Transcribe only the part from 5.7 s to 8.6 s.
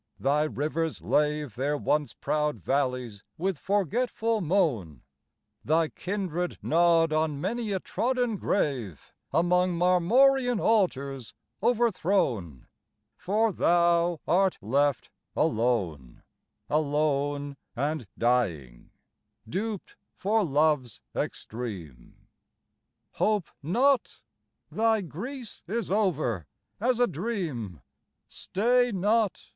kindred nod on many a trodden